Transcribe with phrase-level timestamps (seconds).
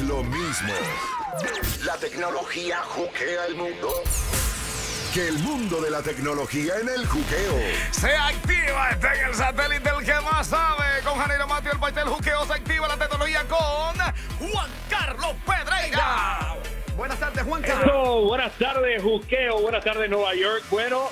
[0.00, 0.72] es lo mismo.
[1.84, 3.88] La tecnología juquea el mundo.
[5.12, 7.54] Que el mundo de la tecnología en el juqueo.
[7.90, 10.84] Se activa este en el satélite el que más sabe.
[11.04, 12.46] Con Janeiro Mateo, el país del juqueo.
[12.46, 16.56] Se activa la tecnología con Juan Carlos Pedreira.
[16.96, 17.86] Buenas tardes, Juan Carlos.
[17.86, 19.60] Eso, buenas tardes, Juqueo.
[19.60, 20.64] Buenas tardes, Nueva York.
[20.70, 21.08] Bueno,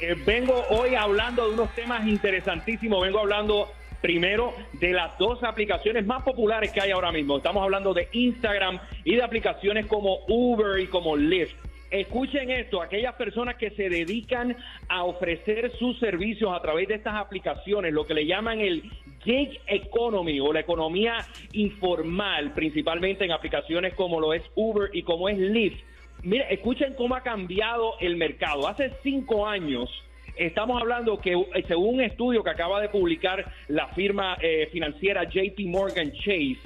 [0.00, 3.02] eh, vengo hoy hablando de unos temas interesantísimos.
[3.02, 3.72] Vengo hablando
[4.04, 7.38] primero de las dos aplicaciones más populares que hay ahora mismo.
[7.38, 11.54] Estamos hablando de Instagram y de aplicaciones como Uber y como Lyft.
[11.90, 14.54] Escuchen esto, aquellas personas que se dedican
[14.90, 18.82] a ofrecer sus servicios a través de estas aplicaciones, lo que le llaman el
[19.24, 25.30] gig economy o la economía informal, principalmente en aplicaciones como lo es Uber y como
[25.30, 25.82] es Lyft.
[26.22, 28.68] Mire, escuchen cómo ha cambiado el mercado.
[28.68, 29.88] Hace cinco años
[30.36, 35.24] estamos hablando que eh, según un estudio que acaba de publicar la firma eh, financiera
[35.24, 36.58] JP Morgan Chase,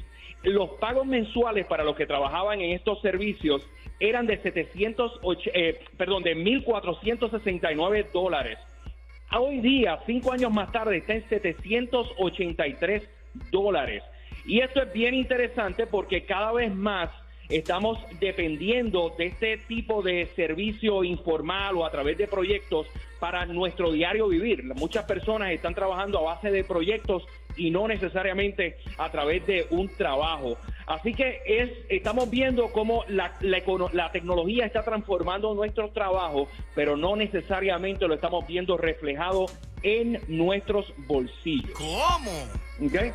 [0.43, 3.67] los pagos mensuales para los que trabajaban en estos servicios
[4.01, 8.59] eran de 708, eh, perdón, de 1.469 dólares.
[9.37, 13.09] Hoy día, cinco años más tarde, está en 783
[13.51, 14.03] dólares.
[14.47, 17.11] Y esto es bien interesante porque cada vez más
[17.49, 22.87] estamos dependiendo de este tipo de servicio informal o a través de proyectos
[23.19, 24.65] para nuestro diario vivir.
[24.75, 27.25] Muchas personas están trabajando a base de proyectos
[27.57, 30.57] y no necesariamente a través de un trabajo.
[30.87, 33.63] Así que es, estamos viendo cómo la, la,
[33.93, 39.47] la tecnología está transformando nuestro trabajo, pero no necesariamente lo estamos viendo reflejado
[39.83, 41.73] en nuestros bolsillos.
[41.73, 42.31] ¿Cómo?
[42.87, 43.13] ¿Okay?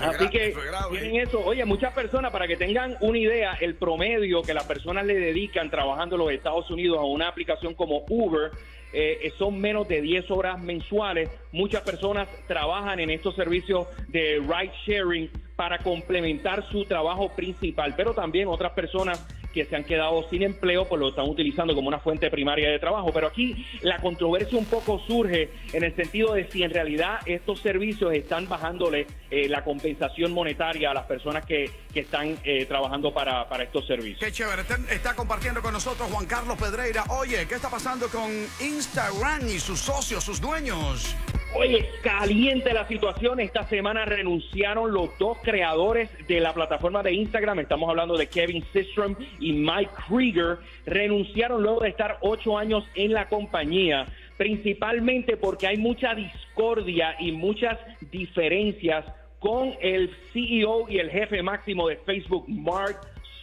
[0.00, 0.54] Así que
[0.90, 1.40] tienen eso.
[1.44, 5.70] Oye, muchas personas, para que tengan una idea, el promedio que las personas le dedican
[5.70, 8.50] trabajando en los Estados Unidos a una aplicación como Uber
[8.92, 11.28] eh, son menos de 10 horas mensuales.
[11.52, 18.14] Muchas personas trabajan en estos servicios de ride sharing para complementar su trabajo principal, pero
[18.14, 19.26] también otras personas
[19.56, 22.78] que se han quedado sin empleo, pues lo están utilizando como una fuente primaria de
[22.78, 23.10] trabajo.
[23.10, 27.60] Pero aquí la controversia un poco surge en el sentido de si en realidad estos
[27.60, 33.14] servicios están bajándole eh, la compensación monetaria a las personas que, que están eh, trabajando
[33.14, 34.20] para, para, estos servicios.
[34.20, 34.60] Qué chévere.
[34.60, 37.04] Está, está compartiendo con nosotros Juan Carlos Pedreira.
[37.08, 38.30] Oye, ¿qué está pasando con
[38.60, 41.16] Instagram y sus socios, sus dueños?
[41.54, 43.40] Oye, caliente la situación.
[43.40, 47.60] Esta semana renunciaron los dos creadores de la plataforma de Instagram.
[47.60, 50.58] Estamos hablando de Kevin Systrom y Mike Krieger.
[50.84, 57.32] Renunciaron luego de estar ocho años en la compañía, principalmente porque hay mucha discordia y
[57.32, 57.78] muchas
[58.10, 59.04] diferencias
[59.38, 63.00] con el CEO y el jefe máximo de Facebook, Mark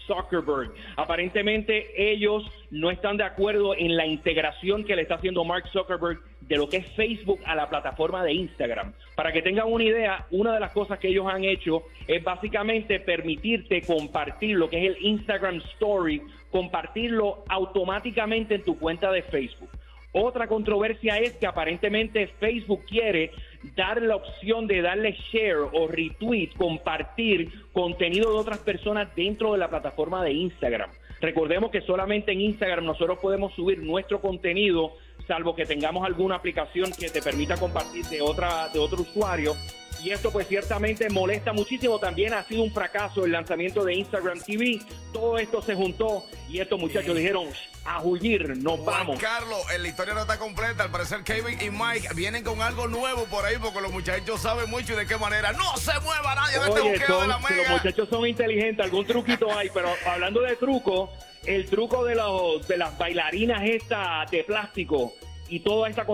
[0.08, 0.72] Zuckerberg.
[0.96, 6.20] Aparentemente ellos no están de acuerdo en la integración que le está haciendo Mark Zuckerberg
[6.42, 8.94] de lo que es Facebook a la plataforma de Instagram.
[9.16, 13.00] Para que tengan una idea, una de las cosas que ellos han hecho es básicamente
[13.00, 16.22] permitirte compartir lo que es el Instagram Story,
[16.52, 19.70] compartirlo automáticamente en tu cuenta de Facebook.
[20.16, 23.32] Otra controversia es que aparentemente Facebook quiere
[23.76, 29.58] dar la opción de darle share o retweet, compartir contenido de otras personas dentro de
[29.58, 30.92] la plataforma de Instagram.
[31.20, 34.92] Recordemos que solamente en Instagram nosotros podemos subir nuestro contenido,
[35.28, 39.54] salvo que tengamos alguna aplicación que te permita compartir de otra de otro usuario
[40.04, 41.98] y esto pues ciertamente molesta muchísimo.
[41.98, 44.82] También ha sido un fracaso el lanzamiento de Instagram TV.
[45.14, 47.48] Todo esto se juntó y estos muchachos dijeron
[47.86, 49.20] a huir, nos Juan vamos.
[49.20, 50.84] Carlos, eh, la historia no está completa.
[50.84, 54.70] Al parecer Kevin y Mike vienen con algo nuevo por ahí porque los muchachos saben
[54.70, 55.54] mucho y de qué manera.
[55.54, 57.70] No se mueva nadie de este Oye, buqueo de la si los mega.
[57.72, 61.12] muchachos son inteligentes, algún truquito hay, pero hablando de truco,
[61.46, 65.14] el truco de los de las bailarinas estas de plástico
[65.50, 66.06] y toda esta